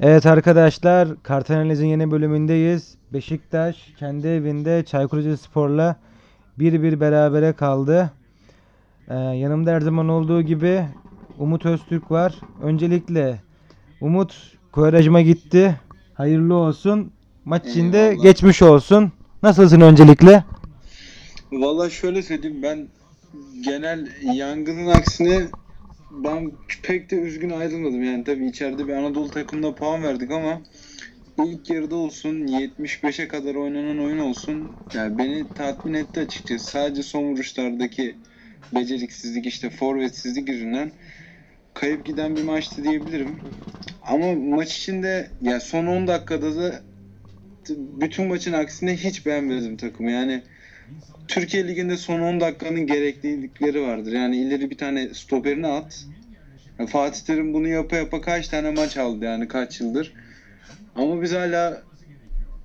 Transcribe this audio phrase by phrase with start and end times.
[0.00, 2.94] Evet arkadaşlar, Kartanaliz'in yeni bölümündeyiz.
[3.12, 5.96] Beşiktaş kendi evinde Çaykur Rizespor'la
[6.58, 8.10] 1-1 berabere kaldı.
[9.08, 10.84] Ee, yanımda her zaman olduğu gibi
[11.38, 12.34] Umut Öztürk var.
[12.62, 13.40] Öncelikle
[14.00, 15.80] Umut Kovarejma gitti.
[16.14, 17.12] Hayırlı olsun.
[17.44, 18.22] Maç içinde Eyvallah.
[18.22, 19.12] geçmiş olsun.
[19.42, 20.44] Nasılsın öncelikle?
[21.52, 22.88] Valla şöyle söyleyeyim ben
[23.64, 25.46] genel yangının aksine
[26.24, 26.52] ben
[26.82, 30.60] pek de üzgün ayrılmadım yani tabii içeride bir Anadolu takımına puan verdik ama
[31.44, 37.24] ilk yarıda olsun 75'e kadar oynanan oyun olsun yani beni tatmin etti açıkçası sadece son
[37.24, 38.14] vuruşlardaki
[38.74, 40.92] beceriksizlik işte forvetsizlik yüzünden
[41.74, 43.40] kayıp giden bir maçtı diyebilirim
[44.02, 46.82] ama maç içinde ya son 10 dakikada da
[47.68, 50.42] bütün maçın aksine hiç beğenmedim takımı yani
[51.28, 54.12] Türkiye Ligi'nde son 10 dakikanın gereklilikleri vardır.
[54.12, 56.06] Yani ileri bir tane stoperini at.
[56.78, 60.12] Ya Fatih Terim bunu yapa yapa kaç tane maç aldı yani kaç yıldır.
[60.96, 61.82] Ama biz hala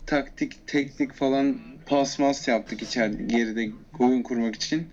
[0.05, 4.87] taktik, teknik falan pas mas yaptık içeride geride oyun kurmak için.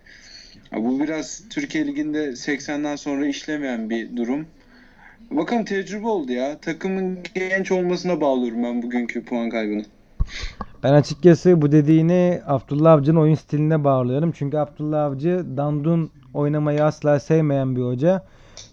[0.77, 4.47] Bu biraz Türkiye Ligi'nde 80'den sonra işlemeyen bir durum.
[5.31, 6.59] Bakalım tecrübe oldu ya.
[6.59, 9.85] Takımın genç olmasına bağlıyorum ben bugünkü puan kaybını.
[10.83, 14.33] Ben açıkçası bu dediğini Abdullah Avcı'nın oyun stiline bağlıyorum.
[14.33, 18.23] Çünkü Abdullah Avcı dandun oynamayı asla sevmeyen bir hoca.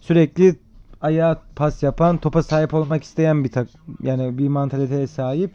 [0.10, 0.56] Sürekli
[1.02, 3.68] ayağa pas yapan, topa sahip olmak isteyen bir tak
[4.02, 5.52] yani bir mantaliteye sahip.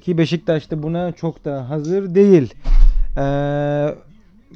[0.00, 2.54] Ki Beşiktaş da buna çok da hazır değil.
[3.16, 3.94] Ee,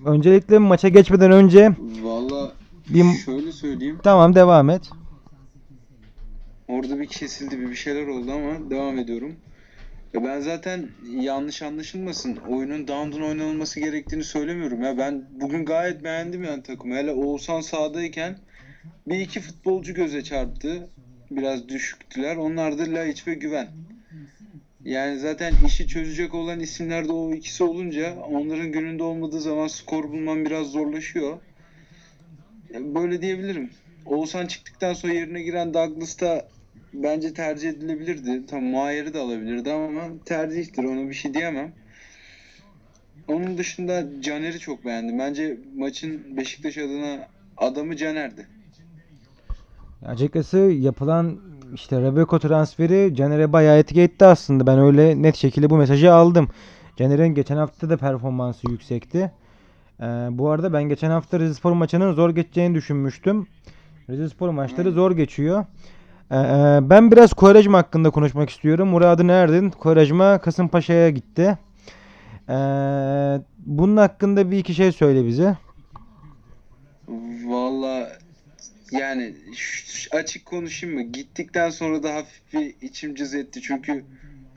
[0.06, 1.70] öncelikle maça geçmeden önce
[2.02, 2.52] Valla
[2.88, 3.98] bir şöyle söyleyeyim.
[4.02, 4.90] tamam devam et.
[6.68, 9.32] Orada bir kesildi bir bir şeyler oldu ama devam ediyorum.
[10.14, 10.88] Ya ben zaten
[11.20, 12.36] yanlış anlaşılmasın.
[12.48, 14.98] Oyunun down'dan oynanılması gerektiğini söylemiyorum ya.
[14.98, 16.94] Ben bugün gayet beğendim yani takımı.
[16.94, 18.38] Hele Oğuzhan sahadayken
[19.06, 20.88] bir iki futbolcu göze çarptı.
[21.30, 22.36] Biraz düşüktüler.
[22.36, 23.68] Onlar da Laiç ve Güven.
[24.84, 30.04] Yani zaten işi çözecek olan isimler de o ikisi olunca onların gününde olmadığı zaman skor
[30.04, 31.38] bulman biraz zorlaşıyor.
[32.74, 33.70] Böyle diyebilirim.
[34.06, 36.48] Oğuzhan çıktıktan sonra yerine giren Douglas da
[36.94, 38.46] bence tercih edilebilirdi.
[38.46, 41.72] Tam Mahir'i de alabilirdi ama tercihtir ona bir şey diyemem.
[43.28, 45.18] Onun dışında Caner'i çok beğendim.
[45.18, 48.46] Bence maçın Beşiktaş adına adamı Caner'di.
[50.06, 51.38] Açıkçası yapılan
[51.74, 54.66] işte Rebeko transferi Caner'e bayağı etki etti aslında.
[54.66, 56.48] Ben öyle net şekilde bu mesajı aldım.
[56.96, 59.32] Caner'in geçen hafta da performansı yüksekti.
[60.00, 63.46] Ee, bu arada ben geçen hafta Rizespor maçının zor geçeceğini düşünmüştüm.
[64.10, 65.64] Rizespor maçları zor geçiyor.
[66.30, 66.34] Ee,
[66.82, 68.88] ben biraz Kovarejma hakkında konuşmak istiyorum.
[68.88, 71.58] Murad'ın Erdin Kovarejma Kasımpaşa'ya gitti.
[72.48, 72.54] Ee,
[73.66, 75.56] bunun hakkında bir iki şey söyle bize.
[77.46, 78.08] Valla
[78.92, 79.34] yani
[80.10, 81.02] açık konuşayım mı?
[81.02, 83.60] Gittikten sonra da hafif bir içim cız etti.
[83.62, 84.04] Çünkü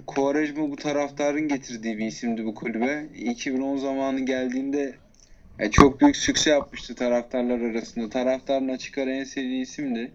[0.08, 3.06] Quaresma bu taraftarın getirdiği bir isimdi bu kulübe.
[3.16, 4.96] 2010 zamanı geldiğinde
[5.60, 8.10] ya çok büyük sükse yapmıştı taraftarlar arasında.
[8.10, 10.12] Taraftarın açık ara en sevdiği isimdi.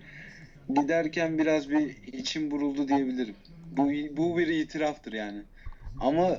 [0.74, 3.34] Giderken biraz bir içim buruldu diyebilirim.
[3.76, 5.42] Bu, bu bir itiraftır yani.
[6.00, 6.38] Ama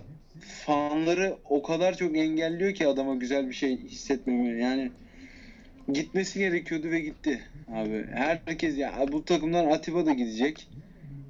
[0.66, 4.62] fanları o kadar çok engelliyor ki adama güzel bir şey hissetmemi.
[4.62, 4.92] Yani
[5.94, 8.06] gitmesi gerekiyordu ve gitti abi.
[8.14, 10.68] Herkes ya bu takımdan Atiba da gidecek.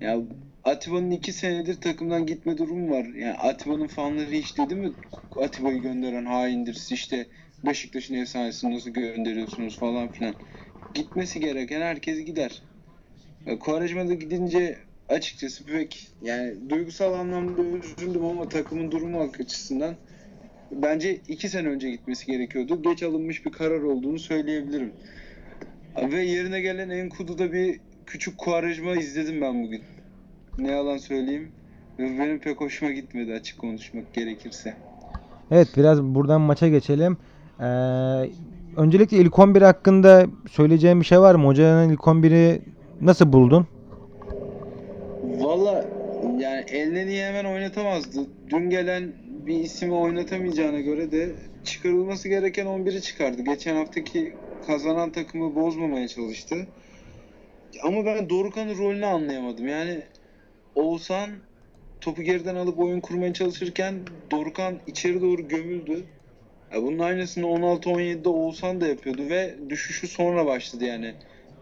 [0.01, 0.19] Ya
[0.63, 3.05] Atiba'nın iki senedir takımdan gitme durumu var.
[3.05, 4.91] Yani Atiba'nın fanları hiç dedi mi
[5.35, 6.73] Atiba'yı gönderen haindir.
[6.73, 7.27] Siz işte
[7.65, 10.35] Beşiktaş'ın efsanesini nasıl gönderiyorsunuz falan filan.
[10.93, 12.61] Gitmesi gereken herkes gider.
[13.45, 14.77] Ya Quaresma da gidince
[15.09, 19.95] açıkçası pek yani duygusal anlamda üzüldüm ama takımın durumu açısından
[20.71, 22.81] bence iki sene önce gitmesi gerekiyordu.
[22.81, 24.91] Geç alınmış bir karar olduğunu söyleyebilirim.
[26.11, 29.81] Ve yerine gelen Enkudu'da bir küçük Quaresma izledim ben bugün.
[30.57, 31.51] Ne yalan söyleyeyim.
[31.99, 34.73] Ve benim pek hoşuma gitmedi açık konuşmak gerekirse.
[35.51, 37.17] Evet biraz buradan maça geçelim.
[37.59, 37.63] Ee,
[38.77, 41.47] öncelikle ilk 11 hakkında söyleyeceğim bir şey var mı?
[41.47, 42.61] Hocanın ilk 11'i
[43.01, 43.67] nasıl buldun?
[45.23, 45.85] Valla
[46.39, 48.19] yani eline niye hemen oynatamazdı.
[48.49, 49.13] Dün gelen
[49.47, 53.41] bir ismi oynatamayacağına göre de çıkarılması gereken 11'i çıkardı.
[53.41, 54.33] Geçen haftaki
[54.67, 56.67] kazanan takımı bozmamaya çalıştı.
[57.83, 59.67] Ama ben Dorukhan'ın rolünü anlayamadım.
[59.67, 60.01] Yani
[60.75, 61.29] Oğuzhan
[62.01, 63.95] topu geriden alıp oyun kurmaya çalışırken
[64.31, 66.03] Dorukhan içeri doğru gömüldü.
[66.73, 71.15] Ya bunun aynısını 16-17'de Oğuzhan da yapıyordu ve düşüşü sonra başladı yani.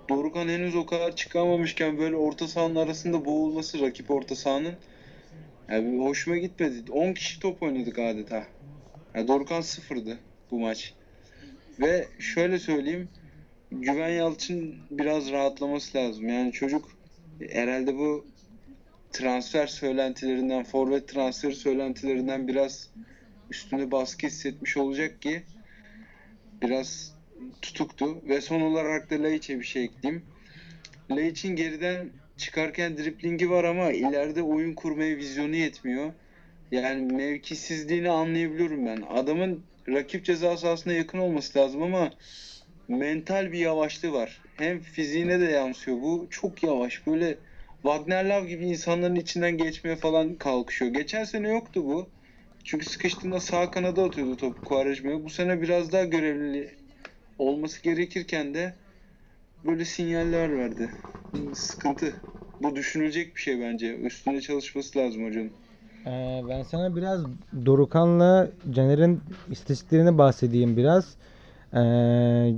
[0.10, 4.74] Dorukhan henüz o kadar çıkamamışken böyle orta sahanın arasında boğulması rakip orta sahanın
[5.72, 6.92] yani hoşuma gitmedi.
[6.92, 8.48] 10 kişi top oynadık adeta.
[9.16, 10.20] Ya Dorukhan sıfırdı
[10.52, 10.94] bu maç.
[11.80, 13.10] Ve şöyle söyleyeyim
[13.72, 16.30] Güven Yalçın biraz rahatlaması lazım.
[16.30, 16.90] Yani çocuk
[17.50, 18.26] herhalde bu
[19.12, 22.90] transfer söylentilerinden, forvet transferi söylentilerinden biraz
[23.50, 25.44] üstüne baskı hissetmiş olacak ki
[26.62, 27.16] biraz
[27.62, 28.22] tutuktu.
[28.30, 30.26] Ve son olarak da Laiç'e bir şey ekleyeyim.
[31.12, 36.14] Laiç'in geriden çıkarken driplingi var ama ileride oyun kurmaya vizyonu yetmiyor.
[36.72, 39.02] Yani mevkisizliğini anlayabiliyorum ben.
[39.10, 42.10] Adamın rakip ceza sahasına yakın olması lazım ama
[42.88, 44.42] mental bir yavaşlığı var.
[44.58, 46.02] Hem fiziğine de yansıyor.
[46.02, 47.08] Bu çok yavaş.
[47.08, 47.38] Böyle
[47.82, 50.94] Wagner Love gibi insanların içinden geçmeye falan kalkışıyor.
[50.94, 52.10] Geçen sene yoktu bu.
[52.64, 55.24] Çünkü sıkıştığında sağ kanada atıyordu topu Quaresma'ya.
[55.24, 56.76] Bu sene biraz daha görevli
[57.38, 58.74] olması gerekirken de
[59.66, 60.90] böyle sinyaller verdi.
[61.54, 62.14] Sıkıntı.
[62.64, 63.96] Bu düşünülecek bir şey bence.
[63.98, 65.52] Üstüne çalışması lazım hocanın.
[66.06, 67.22] Ee, ben sana biraz
[67.66, 69.22] Dorukan'la Caner'in
[69.52, 71.06] istatistiklerini bahsedeyim biraz.
[71.74, 72.54] Ee,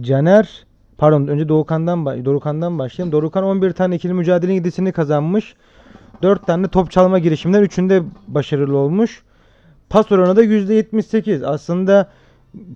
[0.00, 0.66] Caner
[0.98, 3.12] pardon önce Doğukan'dan Dorukan'dan başlayayım.
[3.12, 5.54] Dorukan 11 tane ikili mücadele gidisini kazanmış.
[6.22, 9.22] 4 tane top çalma girişiminden 3'ünde başarılı olmuş.
[9.90, 11.46] Pas oranı da %78.
[11.46, 12.10] Aslında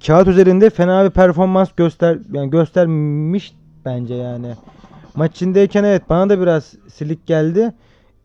[0.06, 3.55] kağıt üzerinde fena bir performans göster yani göstermiş
[3.85, 4.55] bence yani.
[5.17, 7.73] Maç içindeyken evet bana da biraz silik geldi.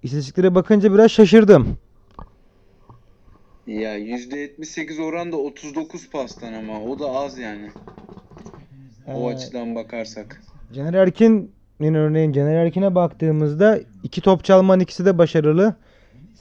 [0.04, 1.78] İstatistiklere bakınca biraz şaşırdım.
[3.68, 7.72] Ya %78 oran da 39 pastan ama o da az yani.
[9.08, 10.42] O Ee, açıdan bakarsak.
[10.74, 15.76] Caner Erkin'in örneğin Caner Erkin'e baktığımızda iki top çalmanın ikisi de başarılı.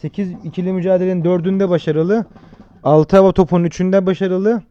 [0.00, 2.24] 8 ikili mücadelenin 4'ünde başarılı.
[2.84, 4.62] 6 hava topunun 3'ünde başarılı.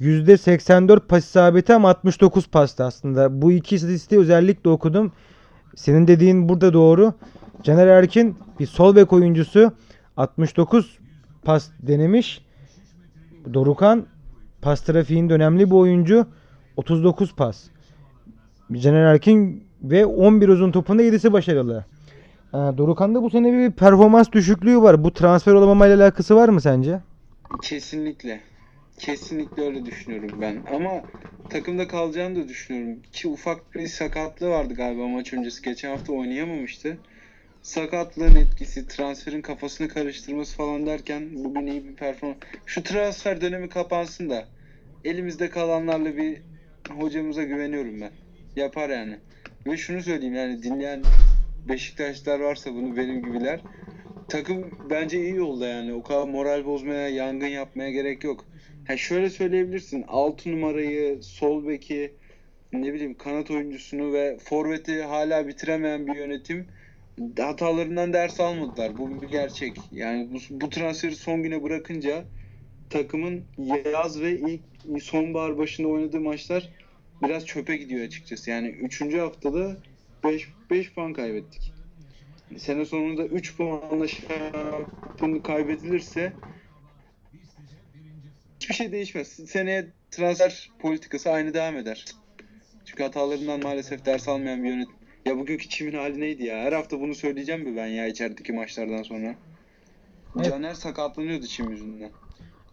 [0.00, 3.42] %84 pas isabeti ama 69 pasta aslında.
[3.42, 5.12] Bu iki istatistiği özellikle okudum.
[5.76, 7.14] Senin dediğin burada doğru.
[7.62, 9.72] Caner Erkin bir sol bek oyuncusu
[10.16, 10.98] 69
[11.44, 12.44] pas denemiş.
[13.54, 14.06] Dorukan
[14.62, 16.26] pas trafiğinde önemli bir oyuncu
[16.76, 17.64] 39 pas.
[18.72, 21.84] Caner Erkin ve 11 uzun topunda 7'si başarılı.
[22.54, 25.04] Ee, Dorukan'da bu sene bir performans düşüklüğü var.
[25.04, 27.00] Bu transfer olamamayla alakası var mı sence?
[27.62, 28.40] Kesinlikle.
[28.98, 30.62] Kesinlikle öyle düşünüyorum ben.
[30.74, 31.04] Ama
[31.50, 33.02] takımda kalacağını da düşünüyorum.
[33.12, 35.62] Ki ufak bir sakatlığı vardı galiba maç öncesi.
[35.62, 36.98] Geçen hafta oynayamamıştı.
[37.62, 42.38] Sakatlığın etkisi, transferin kafasını karıştırması falan derken bugün iyi bir performans.
[42.66, 44.48] Şu transfer dönemi kapansın da
[45.04, 46.42] elimizde kalanlarla bir
[46.90, 48.10] hocamıza güveniyorum ben.
[48.56, 49.18] Yapar yani.
[49.66, 51.02] Ve şunu söyleyeyim yani dinleyen
[51.68, 53.60] Beşiktaşlar varsa bunu benim gibiler.
[54.28, 55.92] Takım bence iyi yolda yani.
[55.92, 58.44] O kadar moral bozmaya, yangın yapmaya gerek yok.
[58.88, 60.04] Ha şöyle söyleyebilirsin.
[60.08, 62.12] 6 numarayı, sol beki,
[62.72, 66.66] ne bileyim kanat oyuncusunu ve forveti hala bitiremeyen bir yönetim
[67.38, 68.98] hatalarından ders almadılar.
[68.98, 69.76] Bu bir gerçek.
[69.92, 72.24] Yani bu, bu transferi son güne bırakınca
[72.90, 73.44] takımın
[73.92, 74.60] yaz ve ilk
[75.02, 76.68] sonbahar başında oynadığı maçlar
[77.22, 78.50] biraz çöpe gidiyor açıkçası.
[78.50, 79.14] Yani 3.
[79.14, 79.76] haftada
[80.24, 81.72] 5 5 puan kaybettik.
[82.58, 86.32] Sene sonunda 3 puanla şampiyonluk kaybedilirse
[88.68, 89.28] hiçbir şey değişmez.
[89.28, 92.04] Seneye transfer politikası aynı devam eder.
[92.84, 94.94] Çünkü hatalarından maalesef ders almayan bir yönetim.
[95.26, 96.56] Ya bugünkü çimin hali neydi ya?
[96.56, 99.34] Her hafta bunu söyleyeceğim mi ben ya içerideki maçlardan sonra?
[100.36, 100.50] Evet.
[100.50, 102.10] Caner sakatlanıyordu çim yüzünden.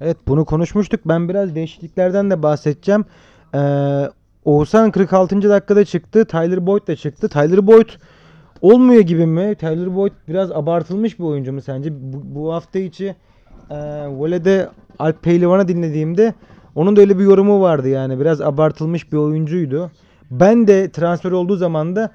[0.02, 1.02] Evet bunu konuşmuştuk.
[1.06, 3.06] Ben biraz değişikliklerden de bahsedeceğim.
[3.56, 3.60] Ee,
[4.46, 5.50] Oğuzhan 46.
[5.50, 6.26] dakikada çıktı.
[6.26, 7.30] Tyler Boyd da çıktı.
[7.30, 7.90] Tyler Boyd
[8.62, 9.56] olmuyor gibi mi?
[9.56, 11.90] Tyler Boyd biraz abartılmış bir oyuncu mu sence?
[11.94, 13.16] Bu, bu hafta içi
[13.70, 13.76] e,
[14.08, 16.34] voleyde Alp Pehlivan'ı dinlediğimde
[16.76, 18.20] onun da öyle bir yorumu vardı yani.
[18.20, 19.92] Biraz abartılmış bir oyuncuydu.
[20.32, 22.12] Ben de transfer olduğu zaman da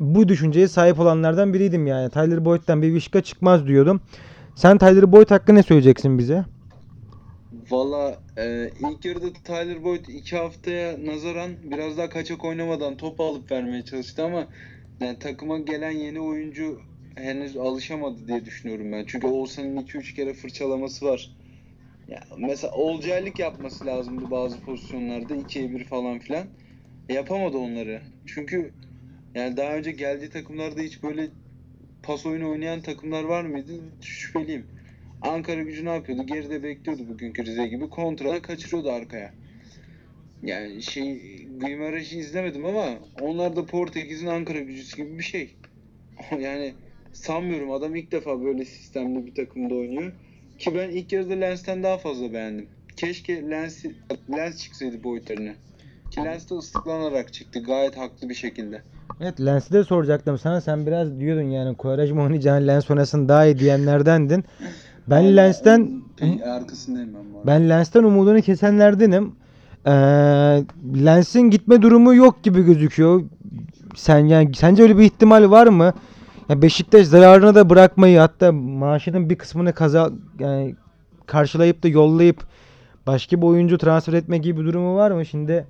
[0.00, 2.10] bu düşünceye sahip olanlardan biriydim yani.
[2.10, 4.00] Tyler Boyd'dan bir vişka çıkmaz diyordum.
[4.54, 6.44] Sen Tyler Boyd hakkında ne söyleyeceksin bize?
[7.70, 13.50] Valla e, ilk yarıda Tyler Boyd iki haftaya nazaran biraz daha kaçak oynamadan top alıp
[13.50, 14.46] vermeye çalıştı ama
[15.00, 16.80] yani takıma gelen yeni oyuncu
[17.14, 19.04] henüz alışamadı diye düşünüyorum ben.
[19.06, 21.30] Çünkü Oğuzhan'ın 2-3 kere fırçalaması var.
[22.10, 26.46] Ya mesela olcaylık yapması lazımdı bazı pozisyonlarda 2'ye 1 falan filan.
[27.08, 28.02] Yapamadı onları.
[28.26, 28.72] Çünkü
[29.34, 31.28] yani daha önce geldiği takımlarda hiç böyle
[32.02, 33.72] pas oyunu oynayan takımlar var mıydı?
[34.00, 34.66] Şüpheliyim.
[35.22, 36.26] Ankara gücü ne yapıyordu?
[36.26, 37.90] Geride bekliyordu bugünkü Rize gibi.
[37.90, 39.34] Kontradan kaçırıyordu arkaya.
[40.42, 41.04] Yani şey
[41.58, 45.56] Guimarães'i izlemedim ama onlar da Portekiz'in Ankara gücüsü gibi bir şey.
[46.40, 46.74] Yani
[47.12, 50.12] sanmıyorum adam ilk defa böyle sistemli bir takımda oynuyor.
[50.60, 52.68] Ki ben ilk yarıda Lens'ten daha fazla beğendim.
[52.96, 53.84] Keşke Lens,
[54.30, 55.52] Lens çıksaydı boyutlarına.
[56.10, 58.82] Ki Lens de ıslıklanarak çıktı gayet haklı bir şekilde.
[59.20, 60.60] Evet Lens'i de soracaktım sana.
[60.60, 64.44] Sen biraz diyordun yani Quaresma oynayacağın Lens oynasın daha iyi diyenlerdendin.
[65.06, 69.32] Ben Lens'ten Pe- arkasındayım ben ben Lens'ten umudunu kesenlerdenim.
[69.86, 69.90] Ee,
[71.04, 73.22] Lens'in gitme durumu yok gibi gözüküyor.
[73.96, 75.94] Sen yani sence öyle bir ihtimal var mı?
[76.50, 80.74] Ya Beşiktaş zararını da bırakmayı hatta maaşının bir kısmını kaza yani
[81.26, 82.44] karşılayıp da yollayıp
[83.06, 85.26] başka bir oyuncu transfer etme gibi bir durumu var mı?
[85.26, 85.66] Şimdi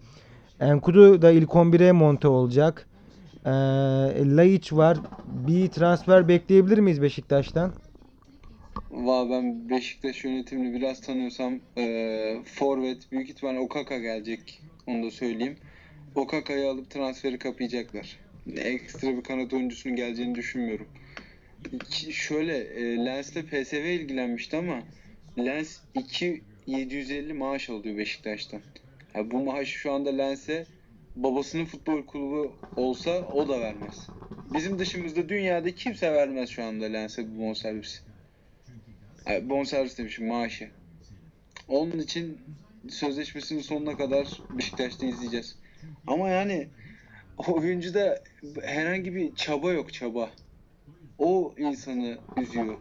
[0.60, 2.86] Enkudu da ilk 11'e monte olacak.
[3.46, 3.50] Ee,
[4.36, 4.98] Laiç var.
[5.48, 7.72] Bir transfer bekleyebilir miyiz Beşiktaş'tan?
[8.90, 14.62] Valla ben Beşiktaş yönetimini biraz tanıyorsam eee forvet büyük ihtimalle Okaka gelecek.
[14.86, 15.56] Onu da söyleyeyim.
[16.14, 18.29] Okaka'yı alıp transferi kapayacaklar.
[18.56, 20.88] Ekstra bir kanat oyuncusunun geleceğini düşünmüyorum.
[22.10, 24.82] Şöyle e, Lens'le PSV ilgilenmişti ama
[25.38, 28.60] Lens 2750 maaş alıyor Beşiktaş'tan.
[29.14, 30.66] Ya bu maaşı şu anda Lens'e
[31.16, 34.08] babasının futbol kulübü olsa o da vermez.
[34.54, 38.00] Bizim dışımızda dünyada kimse vermez şu anda Lens'e bu bonservisi.
[39.26, 40.70] Ay, bonservis demişim maaşı.
[41.68, 42.38] Onun için
[42.88, 45.56] sözleşmesinin sonuna kadar Beşiktaş'ta izleyeceğiz.
[46.06, 46.68] Ama yani
[47.48, 48.22] oyuncuda
[48.62, 50.30] herhangi bir çaba yok çaba.
[51.18, 52.76] O insanı üzüyor.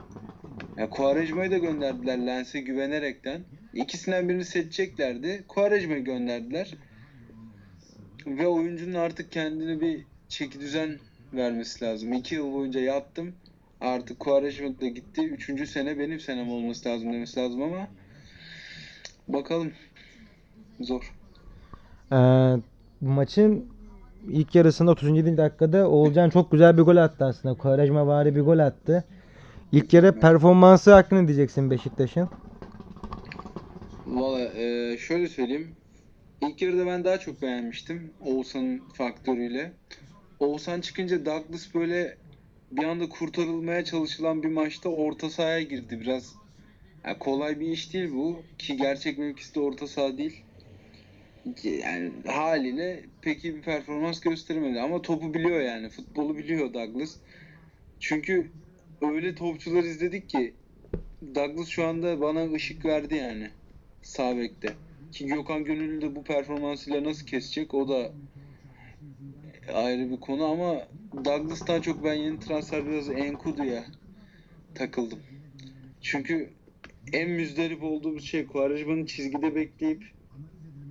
[0.78, 3.42] Ya Quaresma'yı da gönderdiler Lens'e güvenerekten.
[3.74, 5.44] İkisinden birini seçeceklerdi.
[5.48, 6.74] Quaresma'yı gönderdiler.
[8.28, 11.00] Ve oyuncunun artık kendine bir çeki düzen
[11.34, 12.14] vermesi lazım.
[12.14, 13.34] İki yıl boyunca yattım.
[13.82, 15.22] Artık Quaresma da gitti.
[15.22, 17.88] Üçüncü sene benim senem olması lazım demesi lazım ama
[19.28, 19.72] bakalım.
[20.80, 21.14] Zor.
[22.12, 22.56] Ee,
[23.02, 23.79] maçın
[24.28, 25.38] ilk yarısında 37.
[25.38, 27.56] dakikada Oğulcan çok güzel bir gol attı aslında.
[27.56, 29.04] Quaresma vari bir gol attı.
[29.72, 32.30] İlk yarı performansı hakkında diyeceksin Beşiktaş'ın?
[34.08, 35.76] Valla e, şöyle söyleyeyim.
[36.42, 38.12] İlk yarıda ben daha çok beğenmiştim.
[38.26, 39.72] Oğuzhan'ın faktörüyle.
[40.40, 42.18] Oğuzhan çıkınca Douglas böyle
[42.72, 46.00] bir anda kurtarılmaya çalışılan bir maçta orta sahaya girdi.
[46.02, 46.34] Biraz
[47.06, 48.42] ya kolay bir iş değil bu.
[48.58, 50.44] Ki gerçek mevkisi de orta saha değil.
[51.64, 54.82] Yani haliyle pek iyi bir performans gösteremedi.
[54.82, 55.90] Ama topu biliyor yani.
[55.90, 57.16] Futbolu biliyor Douglas.
[58.00, 58.52] Çünkü
[59.02, 60.54] öyle topçular izledik ki
[61.36, 63.50] Douglas şu anda bana ışık verdi yani.
[64.02, 64.36] Sağ.
[65.12, 68.12] Ki Gökhan Gönüllü de bu performansıyla nasıl kesecek o da
[69.74, 70.88] ayrı bir konu ama
[71.26, 73.86] Douglas'tan çok ben yeni transfer biraz Enkudu'ya
[74.76, 75.20] takıldım.
[76.02, 76.50] Çünkü
[77.14, 80.04] en müzdarip olduğumuz şey Quaresma'nın çizgide bekleyip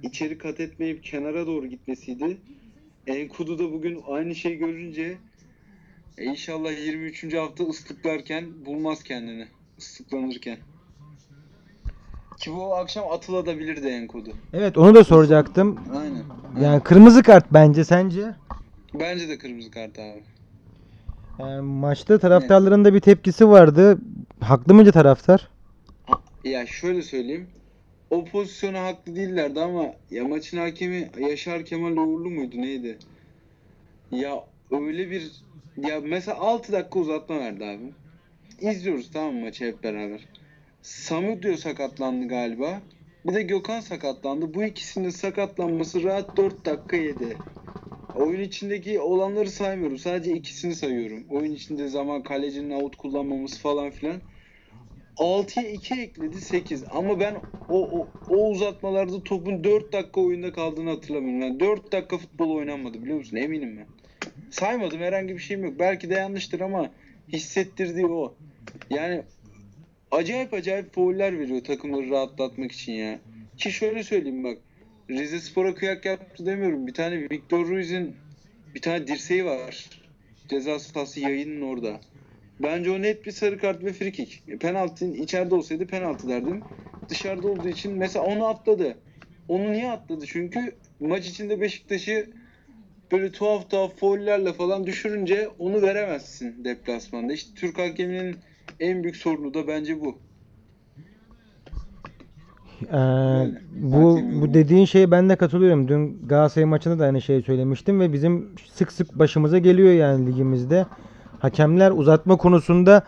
[0.02, 2.38] içeri kat etmeyip kenara doğru gitmesiydi.
[3.06, 5.18] Enkudu da bugün aynı şey görünce
[6.18, 7.34] e, inşallah 23.
[7.34, 9.48] hafta ıslıklarken bulmaz kendini.
[9.78, 10.58] Islıklanırken.
[12.38, 14.32] Ki bu akşam atılabilirdi Enkudu.
[14.52, 15.78] Evet onu da soracaktım.
[15.96, 16.24] Aynen.
[16.64, 18.34] Yani kırmızı kart bence sence?
[18.94, 20.22] Bence de kırmızı kart abi.
[21.38, 23.98] Ee, maçta taraftarların da bir tepkisi vardı.
[24.40, 25.48] Haklı mıca taraftar?
[26.44, 27.46] Ya şöyle söyleyeyim.
[28.10, 32.98] O pozisyona haklı değillerdi ama ya maçın hakemi Yaşar Kemal Uğurlu muydu neydi?
[34.10, 35.32] Ya öyle bir
[35.76, 37.92] ya mesela 6 dakika uzatma verdi abi.
[38.60, 40.28] İzliyoruz tamam mı maçı hep beraber.
[40.82, 42.80] Samudio sakatlandı galiba.
[43.26, 44.54] Bir de Gökhan sakatlandı.
[44.54, 47.36] Bu ikisinin sakatlanması rahat 4 dakika yedi.
[48.16, 49.98] Oyun içindeki olanları saymıyorum.
[49.98, 51.24] Sadece ikisini sayıyorum.
[51.30, 54.20] Oyun içinde zaman kalecinin out kullanmaması falan filan.
[55.18, 56.84] 6'ya 2 ekledi 8.
[56.90, 57.36] Ama ben
[57.68, 61.40] o, o, o uzatmalarda topun 4 dakika oyunda kaldığını hatırlamıyorum.
[61.40, 63.36] Yani 4 dakika futbol oynanmadı biliyor musun?
[63.36, 63.86] Eminim ben.
[64.50, 65.74] Saymadım herhangi bir şeyim yok.
[65.78, 66.90] Belki de yanlıştır ama
[67.32, 68.34] hissettirdiği o.
[68.90, 69.22] Yani
[70.10, 73.20] acayip acayip fauller veriyor takımları rahatlatmak için ya.
[73.56, 74.58] Ki şöyle söyleyeyim bak.
[75.10, 76.86] Rize Spor'a kıyak yaptı demiyorum.
[76.86, 78.16] Bir tane Victor Ruiz'in
[78.74, 79.90] bir tane dirseği var.
[80.48, 82.00] Ceza sahası yayının orada.
[82.62, 84.48] Bence o net bir sarı kart ve free kick.
[84.48, 86.62] E, Penaltı içeride olsaydı penaltı derdim.
[87.08, 88.98] Dışarıda olduğu için mesela onu atladı.
[89.48, 90.26] Onu niye atladı?
[90.26, 92.26] Çünkü maç içinde Beşiktaş'ı
[93.12, 97.32] böyle tuhaf tuhaf foullerle falan düşürünce onu veremezsin deplasmanda.
[97.32, 98.36] İşte Türk hakeminin
[98.80, 100.18] en büyük sorunu da bence bu.
[102.82, 102.96] Ee,
[103.72, 105.88] bu bu dediğin şeye ben de katılıyorum.
[105.88, 110.86] Dün Galatasaray maçında da aynı şeyi söylemiştim ve bizim sık sık başımıza geliyor yani ligimizde.
[111.38, 113.02] Hakemler uzatma konusunda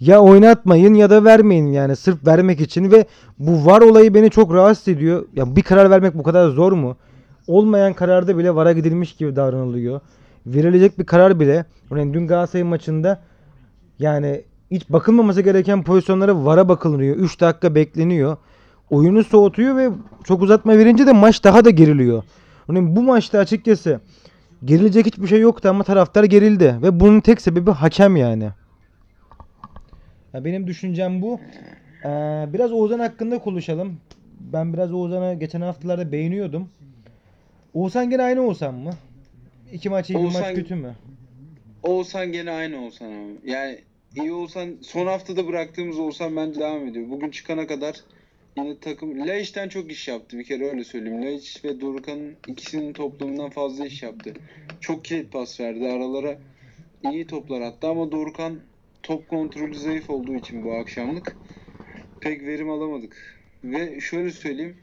[0.00, 3.04] ya oynatmayın ya da vermeyin yani sırf vermek için ve
[3.38, 5.24] bu var olayı beni çok rahatsız ediyor.
[5.36, 6.96] Ya bir karar vermek bu kadar zor mu?
[7.46, 10.00] Olmayan kararda bile vara gidilmiş gibi davranılıyor.
[10.46, 13.20] Verilecek bir karar bile örneğin dün Galatasaray maçında
[13.98, 17.16] yani hiç bakılmaması gereken pozisyonlara vara bakılıyor.
[17.16, 18.36] 3 dakika bekleniyor.
[18.90, 19.90] Oyunu soğutuyor ve
[20.24, 22.22] çok uzatma verince de maç daha da geriliyor.
[22.68, 24.00] Örneğin bu maçta açıkçası
[24.64, 28.50] gerilecek hiçbir şey yoktu ama taraftar gerildi ve bunun tek sebebi hakem yani.
[30.34, 31.40] Ya benim düşüncem bu.
[32.04, 32.08] Ee,
[32.52, 33.96] biraz Oğuzhan hakkında konuşalım.
[34.40, 36.68] Ben biraz Oğuzhan'ı geçen haftalarda beğeniyordum.
[37.74, 38.90] Oğuzhan gene aynı Oğuzhan mı?
[39.72, 40.94] İki maç iyi bir maç Oğuzhan- kötü mü?
[41.82, 43.50] Oğuzhan gene aynı Oğuzhan abi.
[43.50, 43.78] Yani
[44.16, 47.10] iyi olsan son haftada bıraktığımız Oğuzhan bence devam ediyor.
[47.10, 47.94] Bugün çıkana kadar
[48.56, 51.22] yine takım Laiç'ten çok iş yaptı bir kere öyle söyleyeyim.
[51.22, 54.34] Laiç ve Dorukhan'ın ikisinin toplamından fazla iş yaptı.
[54.80, 55.88] Çok kilit pas verdi.
[55.88, 56.38] Aralara
[57.12, 58.60] iyi toplar attı ama Dorukhan
[59.02, 61.36] top kontrolü zayıf olduğu için bu akşamlık
[62.20, 63.40] pek verim alamadık.
[63.64, 64.76] Ve şöyle söyleyeyim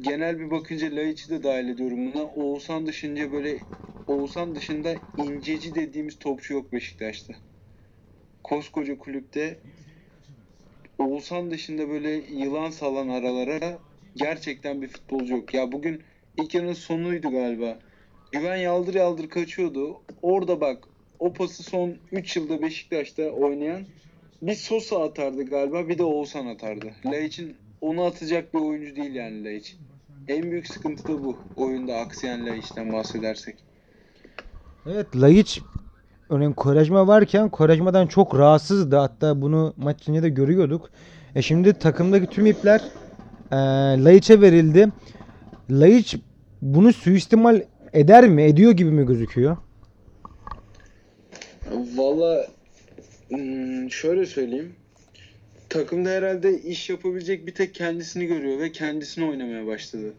[0.00, 2.24] genel bir bakınca Laiç'i de dahil ediyorum buna.
[2.24, 3.58] Oğuzhan dışında böyle
[4.06, 7.34] Oğuzhan dışında inceci dediğimiz topçu yok Beşiktaş'ta.
[8.42, 9.58] Koskoca kulüpte
[10.98, 13.78] Oğuzhan dışında böyle yılan salan aralara
[14.16, 15.54] gerçekten bir futbolcu yok.
[15.54, 16.02] Ya bugün
[16.36, 17.78] ilk yarının sonuydu galiba.
[18.32, 20.00] Güven yaldır yaldır kaçıyordu.
[20.22, 20.84] Orada bak
[21.18, 23.86] o pası son 3 yılda Beşiktaş'ta oynayan
[24.42, 26.94] bir Sosa atardı galiba bir de Oğuzhan atardı.
[27.06, 29.76] Laiç'in onu atacak bir oyuncu değil yani Laiç.
[30.28, 31.36] En büyük sıkıntı da bu.
[31.56, 33.56] Oyunda aksayan Laiç'ten bahsedersek.
[34.86, 35.60] Evet Laiç
[36.30, 38.96] örneğin Quaresma varken Quaresma'dan çok rahatsızdı.
[38.96, 40.90] Hatta bunu maç içinde de görüyorduk.
[41.34, 42.80] E şimdi takımdaki tüm ipler
[43.52, 43.56] e,
[44.04, 44.88] Laiç'e verildi.
[45.70, 46.16] Laiç
[46.62, 48.42] bunu suistimal eder mi?
[48.42, 49.56] Ediyor gibi mi gözüküyor?
[51.96, 52.46] Valla
[53.28, 54.72] hmm, şöyle söyleyeyim.
[55.68, 60.12] Takımda herhalde iş yapabilecek bir tek kendisini görüyor ve kendisini oynamaya başladı.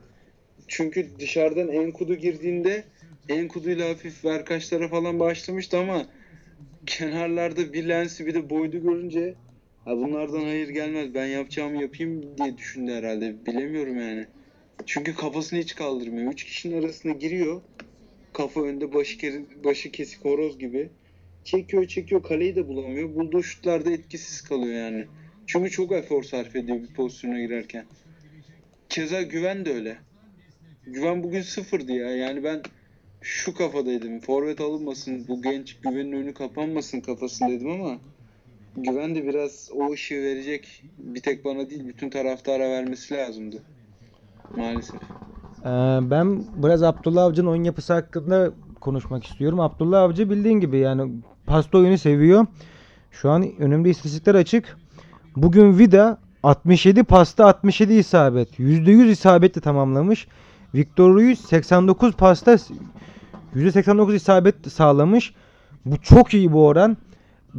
[0.67, 2.83] Çünkü dışarıdan Enkudu girdiğinde
[3.29, 6.05] Enkudu'yla hafif verkaçlara falan başlamıştı ama
[6.85, 9.35] kenarlarda bir lensi bir de boydu görünce
[9.85, 13.45] ha bunlardan hayır gelmez ben yapacağımı yapayım diye düşündü herhalde.
[13.45, 14.27] Bilemiyorum yani.
[14.85, 16.33] Çünkü kafasını hiç kaldırmıyor.
[16.33, 17.61] Üç kişinin arasına giriyor.
[18.33, 20.89] Kafa önde başı, başı kesik horoz gibi.
[21.43, 23.15] Çekiyor çekiyor kaleyi de bulamıyor.
[23.15, 25.05] Bulduğu şutlarda etkisiz kalıyor yani.
[25.45, 27.85] Çünkü çok efor sarf ediyor bir pozisyona girerken.
[28.89, 29.97] Keza Güven de öyle.
[30.87, 32.15] Güven bugün sıfırdı ya.
[32.15, 32.61] Yani ben
[33.27, 34.19] şu kafadaydım.
[34.19, 37.91] Forvet alınmasın, bu genç Güven'in önü kapanmasın kafasındaydım ama
[38.77, 40.83] Güven de biraz o ışığı verecek.
[40.97, 43.63] Bir tek bana değil bütün taraftara vermesi lazımdı.
[44.55, 45.01] Maalesef.
[45.61, 45.69] Ee,
[46.11, 49.59] ben biraz Abdullah Avcı'nın oyun yapısı hakkında konuşmak istiyorum.
[49.59, 51.11] Abdullah Avcı bildiğin gibi yani
[51.45, 52.45] pasta oyunu seviyor.
[53.11, 54.77] Şu an önümde istatistikler açık.
[55.35, 58.59] Bugün Vida 67 pasta 67 isabet.
[58.59, 60.27] %100 isabetle tamamlamış.
[60.75, 62.57] Victor Ruiz 89 pasta
[63.55, 65.33] %89 isabet sağlamış.
[65.85, 66.97] Bu çok iyi bu oran.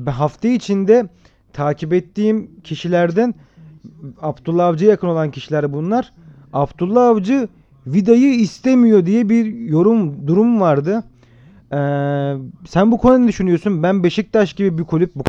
[0.06, 1.08] Hafta içinde
[1.52, 3.34] takip ettiğim kişilerden
[4.22, 6.12] Abdullah Avcı'ya yakın olan kişiler bunlar.
[6.52, 7.48] Abdullah Avcı
[7.86, 11.04] Vida'yı istemiyor diye bir yorum durum vardı.
[11.72, 11.76] Ee,
[12.68, 13.82] sen bu konuda ne düşünüyorsun?
[13.82, 15.22] Ben Beşiktaş gibi bir kulüp bu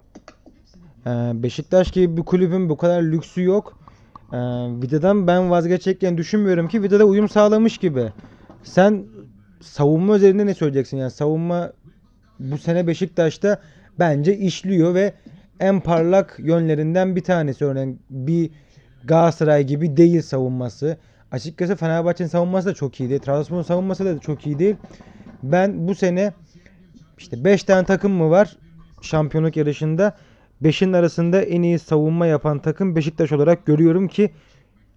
[1.06, 3.80] Ee, Beşiktaş gibi bir kulübün bu kadar lüksü yok.
[4.34, 4.38] Ee,
[4.82, 8.12] Vida'dan ben vazgeçecekken düşünmüyorum ki Vida'da uyum sağlamış gibi.
[8.64, 9.04] Sen
[9.62, 10.98] savunma üzerinde ne söyleyeceksin?
[10.98, 11.72] Yani savunma
[12.40, 13.62] bu sene Beşiktaş'ta
[14.00, 15.14] bence işliyor ve
[15.60, 17.66] en parlak yönlerinden bir tanesi.
[17.66, 18.50] Örneğin bir
[19.04, 20.98] Galatasaray gibi değil savunması.
[21.32, 23.22] Açıkçası Fenerbahçe'nin savunması da çok iyi değil.
[23.22, 24.76] Trabzonspor'un savunması da çok iyi değil.
[25.44, 26.34] Ben bu sene
[27.18, 28.58] işte 5 tane takım mı var
[29.02, 30.18] şampiyonluk yarışında?
[30.64, 34.32] 5'in arasında en iyi savunma yapan takım Beşiktaş olarak görüyorum ki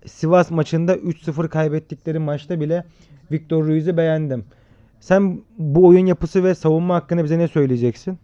[0.06, 2.84] Sivas maçında 3-0 kaybettikleri maçta bile
[3.32, 4.44] Victor Ruiz'i beğendim.
[5.00, 8.18] Sen bu oyun yapısı ve savunma hakkında bize ne söyleyeceksin?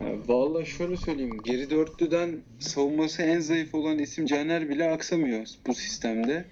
[0.00, 1.38] Ya Vallahi şöyle söyleyeyim.
[1.44, 6.44] Geri dörtlüden savunması en zayıf olan isim Caner bile aksamıyor bu sistemde.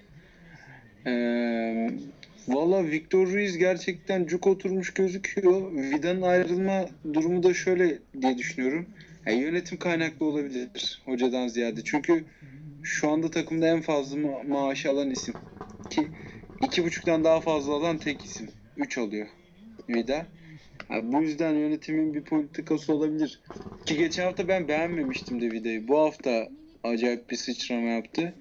[1.07, 1.89] Ee,
[2.47, 5.71] Valla Victor Ruiz gerçekten cuk oturmuş gözüküyor.
[5.71, 8.85] Vida'nın ayrılma durumu da şöyle diye düşünüyorum.
[9.25, 11.81] Yani yönetim kaynaklı olabilir hocadan ziyade.
[11.83, 12.23] Çünkü
[12.85, 15.33] şu anda takımda en fazla ma- maaş alan isim.
[15.89, 16.07] Ki
[16.61, 18.49] iki buçuktan daha fazla alan tek isim.
[18.77, 19.27] Üç oluyor
[19.89, 20.25] Vida.
[20.87, 23.39] Ha, bu yüzden yönetimin bir politikası olabilir.
[23.85, 25.87] Ki geçen hafta ben beğenmemiştim de Vida'yı.
[25.87, 26.47] Bu hafta
[26.83, 28.33] acayip bir sıçrama yaptı.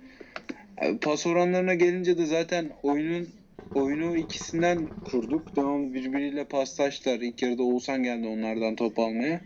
[0.77, 3.29] Ha, Pas oranlarına gelince de zaten oyunun
[3.75, 5.57] oyunu ikisinden kurduk.
[5.57, 7.21] Devam birbiriyle paslaştılar.
[7.21, 9.41] İlk yarıda Oğuzhan geldi onlardan top almaya.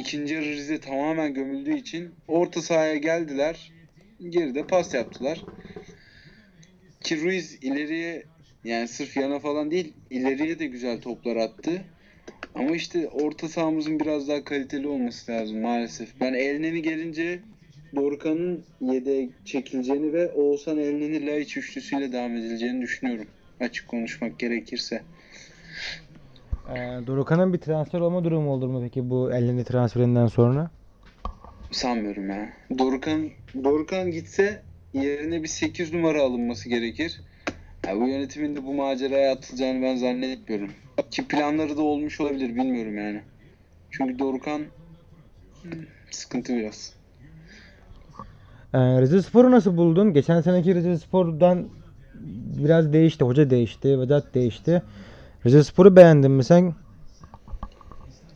[0.00, 3.75] İkinci yarı Rize tamamen gömüldüğü için orta sahaya geldiler.
[4.20, 5.44] Geride pas yaptılar.
[7.00, 8.24] Ki Ruiz ileriye
[8.64, 11.82] yani sırf yana falan değil ileriye de güzel toplar attı.
[12.54, 16.20] Ama işte orta sahamızın biraz daha kaliteli olması lazım maalesef.
[16.20, 17.40] Ben Elneni gelince
[17.96, 23.26] Dorukhan'ın yedeğe çekileceğini ve Oğuzhan Elneni Laiç üçlüsüyle devam edileceğini düşünüyorum.
[23.60, 25.02] Açık konuşmak gerekirse.
[26.68, 30.70] Ee, Dorukhan'ın bir transfer olma durumu olur mu peki bu Elneni transferinden sonra?
[31.70, 32.48] Sanmıyorum ya.
[32.78, 33.30] Dorukhan,
[33.64, 34.62] Dorukhan gitse
[34.94, 37.20] yerine bir 8 numara alınması gerekir.
[37.86, 40.70] Ya bu yönetimin de bu maceraya atılacağını ben zannetmiyorum.
[41.10, 43.20] Ki planları da olmuş olabilir bilmiyorum yani.
[43.90, 44.62] Çünkü Dorukan
[45.62, 45.72] hmm,
[46.10, 46.92] sıkıntı biraz.
[48.74, 50.12] Ee, Rize Spor'u nasıl buldun?
[50.12, 51.68] Geçen seneki Rize Spor'dan
[52.58, 53.24] biraz değişti.
[53.24, 54.00] Hoca değişti.
[54.00, 54.82] Vedat değişti.
[55.46, 56.74] Rize Spor'u beğendin mi sen?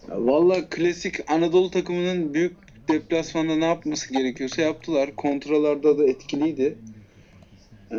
[0.08, 2.56] Valla klasik Anadolu takımının büyük
[2.92, 5.16] deplasmanda ne yapması gerekiyorsa yaptılar.
[5.16, 6.78] Kontralarda da etkiliydi.
[7.92, 7.96] Ee,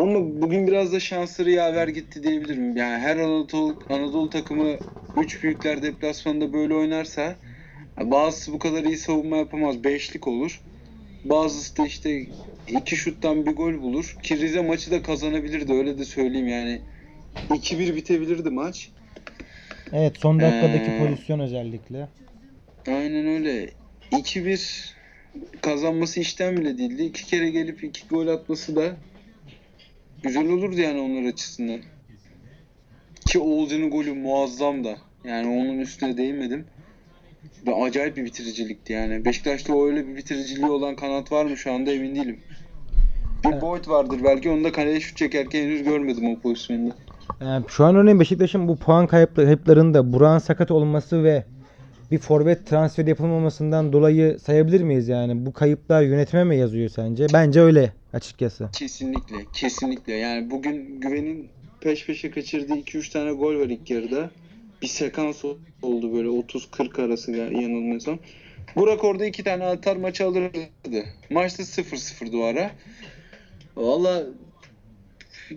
[0.00, 2.76] ama bugün biraz da şansları yaver gitti diyebilirim.
[2.76, 4.76] Yani her Anadolu, Anadolu takımı
[5.16, 7.36] 3 büyükler deplasmanda böyle oynarsa
[8.00, 9.84] bazısı bu kadar iyi savunma yapamaz.
[9.84, 10.60] Beşlik olur.
[11.24, 12.26] Bazısı da işte
[12.68, 14.16] iki şuttan bir gol bulur.
[14.22, 16.80] Ki Rize maçı da kazanabilirdi öyle de söyleyeyim yani.
[17.50, 18.90] 2-1 bitebilirdi maç.
[19.92, 22.08] Evet son dakikadaki Ee, pozisyon özellikle.
[22.88, 23.79] Aynen öyle.
[24.12, 24.90] 2-1
[25.62, 27.02] kazanması işten bile değildi.
[27.02, 28.96] İki kere gelip iki gol atması da
[30.22, 31.80] güzel olurdu yani onlar açısından.
[33.26, 34.96] Ki Oğuzcan'ın golü muazzam da.
[35.24, 36.64] Yani onun üstüne değinmedim.
[37.66, 39.24] Ve acayip bir bitiricilikti yani.
[39.24, 42.40] Beşiktaş'ta öyle bir bitiriciliği olan kanat var mı şu anda emin değilim.
[43.44, 43.62] Bir Evet.
[43.62, 46.94] Boyd vardır belki onu da kaleye şut çekerken henüz görmedim o pozisyonda.
[47.40, 51.44] Ee, şu an örneğin Beşiktaş'ın bu puan kayıpları kayıplarında Burak'ın sakat olması ve
[52.10, 55.46] bir forvet transferi yapılmamasından dolayı sayabilir miyiz yani?
[55.46, 57.26] Bu kayıplar yönetime mi yazıyor sence?
[57.32, 58.68] Bence öyle açıkçası.
[58.72, 60.12] Kesinlikle, kesinlikle.
[60.12, 61.48] Yani bugün Güven'in
[61.80, 64.30] peş peşe kaçırdığı 2-3 tane gol var ilk yarıda.
[64.82, 65.44] Bir sekans
[65.82, 68.18] oldu böyle 30-40 arası yanılmıyorsam.
[68.76, 71.04] Burak orada iki tane atar maçı alırdı.
[71.30, 72.70] Maçta 0-0'dı o ara.
[73.76, 74.26] Valla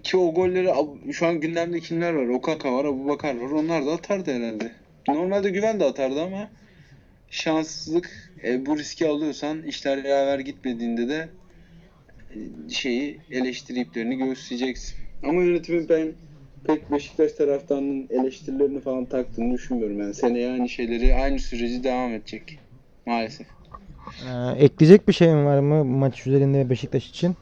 [0.04, 0.70] ki o golleri
[1.14, 2.28] şu an gündemde kimler var?
[2.28, 3.52] Okaka var, Abubakar var.
[3.52, 4.72] Onlar da atardı herhalde.
[5.08, 6.50] Normalde Güven de atardı ama
[7.30, 11.30] şanssızlık e, bu riski alıyorsan işler yaver gitmediğinde de
[12.70, 14.96] şeyi eleştiri iplerini göğüsleyeceksin.
[15.24, 16.14] Ama yönetimin ben
[16.68, 20.00] pek Beşiktaş taraftarının eleştirilerini falan taktığını düşünmüyorum.
[20.00, 22.60] Yani seneye aynı şeyleri, aynı süreci devam edecek.
[23.06, 23.48] Maalesef.
[24.28, 27.36] Ee, ekleyecek bir şey mi var mı maç üzerinde Beşiktaş için?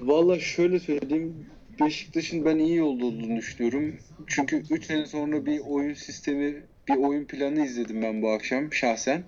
[0.00, 1.46] Valla şöyle söyleyeyim.
[1.80, 3.96] Beşiktaş'ın ben iyi olduğunu düşünüyorum.
[4.26, 9.22] Çünkü 3 sene sonra bir oyun sistemi, bir oyun planı izledim ben bu akşam şahsen.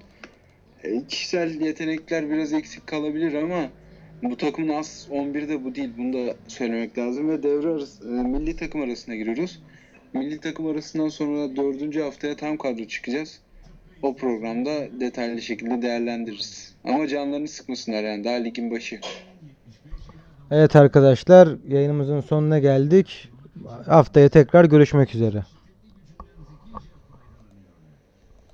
[0.85, 3.71] E, kişisel yetenekler biraz eksik kalabilir ama
[4.23, 5.91] bu takımın az 11'de bu değil.
[5.99, 9.63] Bunu da söylemek lazım ve devre arası, e, milli takım arasına giriyoruz.
[10.15, 13.41] Milli takım arasından sonra dördüncü haftaya tam kadro çıkacağız.
[14.03, 16.75] O programda detaylı şekilde değerlendiririz.
[16.85, 19.01] Ama canlarını sıkmasınlar yani daha ligin başı.
[20.51, 23.29] Evet arkadaşlar yayınımızın sonuna geldik.
[23.87, 25.45] Haftaya tekrar görüşmek üzere.